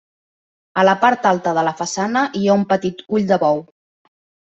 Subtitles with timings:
[0.83, 3.67] A la part alta de la façana hi ha un petit ull de bou.